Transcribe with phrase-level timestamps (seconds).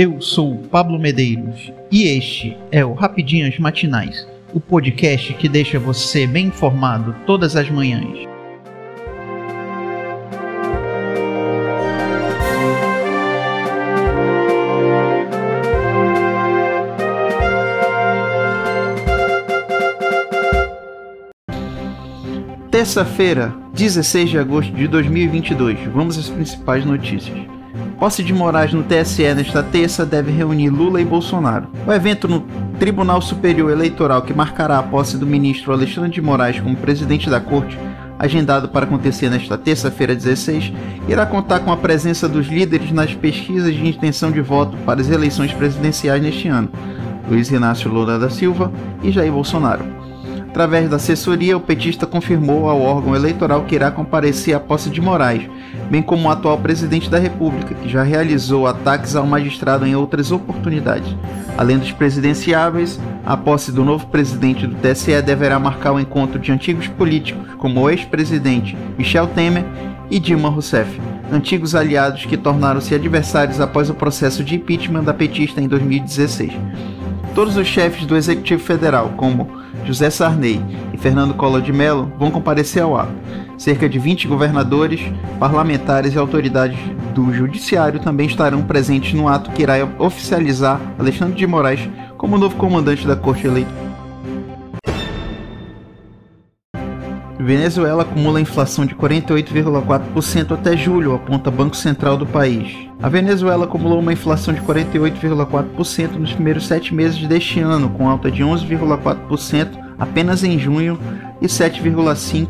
[0.00, 6.24] Eu sou Pablo Medeiros e este é o Rapidinhas Matinais, o podcast que deixa você
[6.24, 8.16] bem informado todas as manhãs.
[22.70, 25.76] Terça-feira, 16 de agosto de 2022.
[25.92, 27.57] Vamos às principais notícias.
[27.98, 31.66] Posse de Moraes no TSE nesta terça deve reunir Lula e Bolsonaro.
[31.84, 32.46] O evento no
[32.78, 37.40] Tribunal Superior Eleitoral que marcará a posse do ministro Alexandre de Moraes como presidente da
[37.40, 37.76] corte,
[38.16, 40.72] agendado para acontecer nesta terça-feira 16,
[41.08, 45.10] irá contar com a presença dos líderes nas pesquisas de intenção de voto para as
[45.10, 46.68] eleições presidenciais neste ano,
[47.28, 49.97] Luiz Inácio Lula da Silva e Jair Bolsonaro.
[50.48, 54.98] Através da assessoria, o petista confirmou ao órgão eleitoral que irá comparecer à posse de
[54.98, 55.48] Moraes,
[55.90, 60.32] bem como o atual presidente da República, que já realizou ataques ao magistrado em outras
[60.32, 61.14] oportunidades.
[61.56, 66.50] Além dos presidenciáveis, a posse do novo presidente do TSE deverá marcar o encontro de
[66.50, 69.66] antigos políticos, como o ex-presidente Michel Temer
[70.10, 70.98] e Dilma Rousseff,
[71.30, 76.52] antigos aliados que tornaram-se adversários após o processo de impeachment da petista em 2016.
[77.34, 80.60] Todos os chefes do Executivo Federal, como José Sarney
[80.92, 83.12] e Fernando Collor de Mello, vão comparecer ao ato.
[83.56, 85.00] Cerca de 20 governadores,
[85.38, 86.78] parlamentares e autoridades
[87.14, 92.56] do Judiciário também estarão presentes no ato que irá oficializar Alexandre de Moraes como novo
[92.56, 93.87] comandante da Corte Eleitoral.
[97.48, 102.76] Venezuela acumula inflação de 48,4% até julho, aponta Banco Central do país.
[103.02, 108.30] A Venezuela acumulou uma inflação de 48,4% nos primeiros sete meses deste ano, com alta
[108.30, 111.00] de 11,4% apenas em junho
[111.40, 112.46] e 7,5%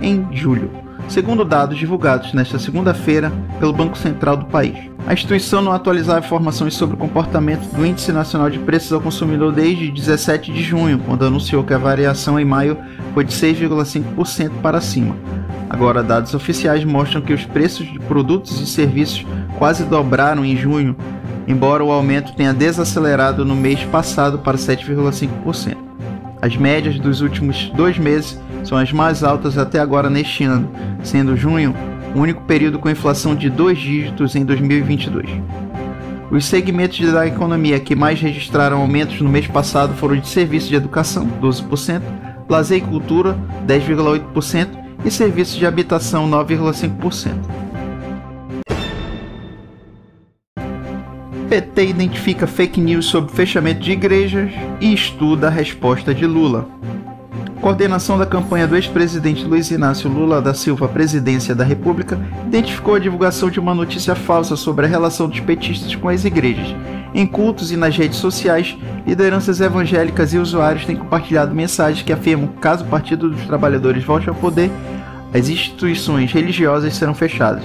[0.00, 4.76] em julho segundo dados divulgados nesta segunda-feira pelo Banco Central do país.
[5.06, 9.52] A instituição não atualizava informações sobre o comportamento do Índice Nacional de Preços ao Consumidor
[9.52, 12.76] desde 17 de junho, quando anunciou que a variação em maio
[13.14, 15.16] foi de 6,5% para cima.
[15.70, 19.24] Agora, dados oficiais mostram que os preços de produtos e serviços
[19.58, 20.94] quase dobraram em junho,
[21.46, 25.76] embora o aumento tenha desacelerado no mês passado para 7,5%.
[26.40, 30.70] As médias dos últimos dois meses são as mais altas até agora neste ano,
[31.02, 31.74] sendo junho
[32.14, 35.28] o único período com inflação de dois dígitos em 2022.
[36.30, 40.76] Os segmentos da economia que mais registraram aumentos no mês passado foram de serviços de
[40.76, 42.02] educação, 12%,
[42.48, 43.36] lazer e cultura,
[43.66, 44.68] 10,8%
[45.04, 47.32] e serviços de habitação, 9,5%.
[51.48, 54.52] PT identifica fake news sobre fechamento de igrejas
[54.82, 56.68] e estuda a resposta de Lula
[57.58, 62.94] coordenação da campanha do ex-presidente Luiz Inácio Lula da Silva à presidência da República identificou
[62.94, 66.74] a divulgação de uma notícia falsa sobre a relação dos petistas com as igrejas.
[67.14, 68.76] Em cultos e nas redes sociais,
[69.06, 74.04] lideranças evangélicas e usuários têm compartilhado mensagens que afirmam que, caso o Partido dos Trabalhadores
[74.04, 74.70] volte ao poder,
[75.34, 77.64] as instituições religiosas serão fechadas.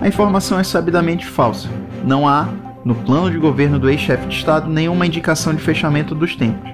[0.00, 1.68] A informação é sabidamente falsa.
[2.04, 2.48] Não há,
[2.84, 6.70] no plano de governo do ex-chefe de Estado, nenhuma indicação de fechamento dos templos.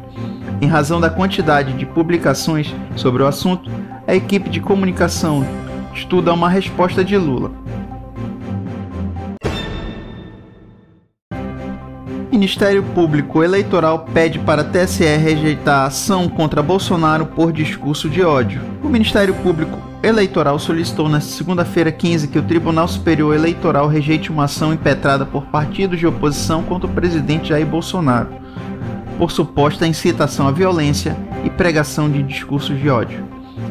[0.62, 3.68] Em razão da quantidade de publicações sobre o assunto,
[4.06, 5.44] a equipe de comunicação
[5.92, 7.50] estuda uma resposta de Lula.
[12.30, 18.22] Ministério Público Eleitoral pede para a TSE rejeitar a ação contra Bolsonaro por discurso de
[18.22, 18.62] ódio.
[18.84, 24.44] O Ministério Público Eleitoral solicitou nesta segunda-feira 15 que o Tribunal Superior Eleitoral rejeite uma
[24.44, 28.41] ação impetrada por partidos de oposição contra o presidente Jair Bolsonaro
[29.18, 33.24] por suposta incitação à violência e pregação de discursos de ódio.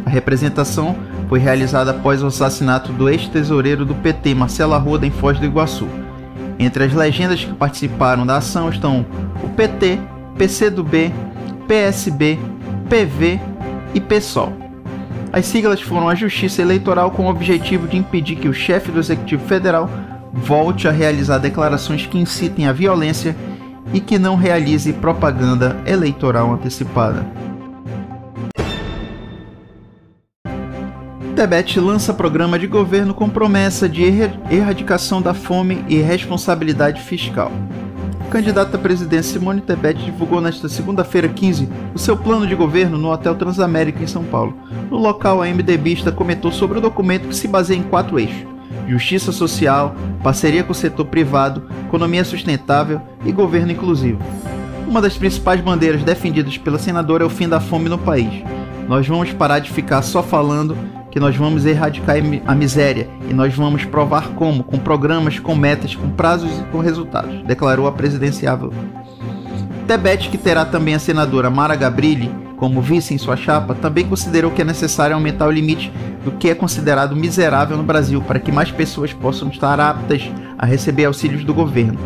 [0.06, 0.96] A representação
[1.28, 5.88] foi realizada após o assassinato do ex-tesoureiro do PT, Marcelo Arruda, em Foz do Iguaçu.
[6.59, 9.06] Entre as legendas que participaram da ação estão
[9.44, 10.00] o PT,
[10.38, 11.13] PCdoB,
[11.68, 12.40] PSB,
[12.90, 13.40] PV
[13.94, 14.53] e PSOL.
[15.34, 19.00] As siglas foram a Justiça Eleitoral com o objetivo de impedir que o chefe do
[19.00, 19.90] Executivo Federal
[20.34, 23.35] volte a realizar declarações que incitem à violência
[23.93, 27.25] e que não realize propaganda eleitoral antecipada.
[31.35, 37.51] Tebet lança programa de governo com promessa de erradicação da fome e responsabilidade fiscal.
[38.29, 43.11] Candidata à presidência Simone Tebet divulgou nesta segunda-feira 15 o seu plano de governo no
[43.11, 44.55] Hotel Transamérica em São Paulo.
[44.89, 48.45] No local, a MDBista comentou sobre o documento que se baseia em quatro eixos:
[48.87, 54.19] justiça social, parceria com o setor privado, economia sustentável e governo inclusivo.
[54.87, 58.43] Uma das principais bandeiras defendidas pela senadora é o fim da fome no país.
[58.87, 60.78] Nós vamos parar de ficar só falando
[61.09, 65.95] que nós vamos erradicar a miséria e nós vamos provar como, com programas, com metas,
[65.95, 68.73] com prazos e com resultados, declarou a presidenciável.
[69.87, 72.31] Tebet, que terá também a senadora Mara Gabrilli
[72.61, 75.91] como vice em sua chapa, também considerou que é necessário aumentar o limite
[76.23, 80.29] do que é considerado miserável no Brasil para que mais pessoas possam estar aptas
[80.59, 81.97] a receber auxílios do governo.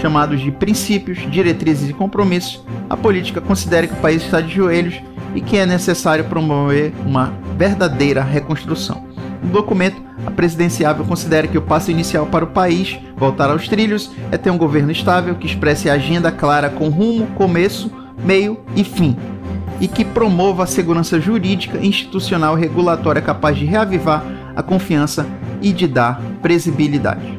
[0.00, 4.98] Chamados de princípios, diretrizes e compromissos, a política considera que o país está de joelhos
[5.34, 9.06] e que é necessário promover uma verdadeira reconstrução.
[9.42, 14.10] No documento, a presidenciável considera que o passo inicial para o país voltar aos trilhos
[14.32, 17.92] é ter um governo estável que expresse a agenda clara com rumo, começo,
[18.24, 19.14] meio e fim,
[19.80, 24.24] e que promova a segurança jurídica, institucional e regulatória capaz de reavivar
[24.56, 25.26] a confiança
[25.62, 27.37] e de dar previsibilidade.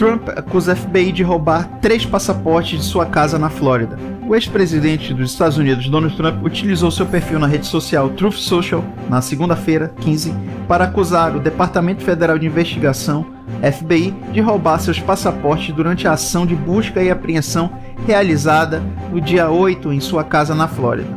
[0.00, 3.98] Trump acusa a FBI de roubar três passaportes de sua casa na Flórida.
[4.26, 8.82] O ex-presidente dos Estados Unidos, Donald Trump, utilizou seu perfil na rede social Truth Social
[9.10, 10.34] na segunda-feira, 15,
[10.66, 13.26] para acusar o Departamento Federal de Investigação,
[13.60, 17.70] FBI, de roubar seus passaportes durante a ação de busca e apreensão
[18.06, 18.82] realizada
[19.12, 21.10] no dia 8 em sua casa na Flórida.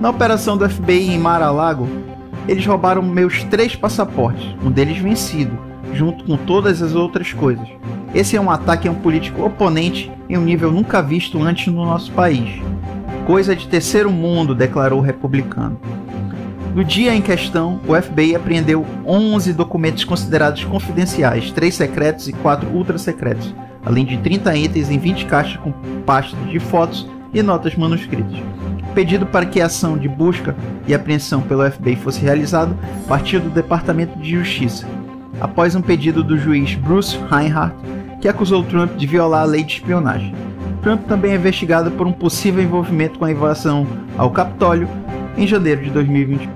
[0.00, 1.88] Na operação do FBI em Mar-a-Lago,
[2.48, 5.56] eles roubaram meus três passaportes, um deles vencido,
[5.96, 7.66] junto com todas as outras coisas.
[8.14, 11.84] Esse é um ataque a um político oponente em um nível nunca visto antes no
[11.84, 12.62] nosso país.
[13.26, 15.78] Coisa de terceiro mundo, declarou o republicano.
[16.74, 22.68] No dia em questão, o FBI apreendeu 11 documentos considerados confidenciais, 3 secretos e 4
[22.68, 23.54] ultra secretos,
[23.84, 25.72] além de 30 itens em 20 caixas com
[26.04, 28.38] pastas de fotos e notas manuscritas.
[28.94, 30.54] Pedido para que a ação de busca
[30.86, 32.76] e apreensão pelo FBI fosse realizado
[33.08, 34.86] partiu do Departamento de Justiça,
[35.40, 37.76] após um pedido do juiz Bruce Reinhardt,
[38.20, 40.34] que acusou Trump de violar a lei de espionagem.
[40.82, 43.86] Trump também é investigado por um possível envolvimento com a invasão
[44.16, 44.88] ao Capitólio
[45.36, 46.50] em janeiro de 2021.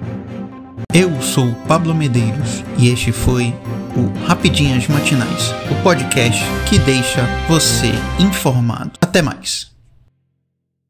[0.92, 3.54] Eu sou Pablo Medeiros e este foi
[3.96, 8.92] o Rapidinhas Matinais, o podcast que deixa você informado.
[9.00, 9.70] Até mais.